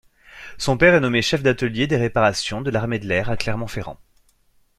Son 0.57 0.77
père 0.77 0.95
est 0.95 0.99
nommé 0.99 1.21
chef 1.21 1.43
d’atelier 1.43 1.85
des 1.85 1.95
réparations 1.95 2.61
de 2.61 2.71
l’armée 2.71 2.97
de 2.97 3.05
l’air 3.05 3.29
à 3.29 3.37
Clermont-Ferrand. 3.37 3.99